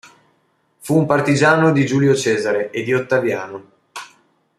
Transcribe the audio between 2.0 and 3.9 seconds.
Cesare e di Ottaviano.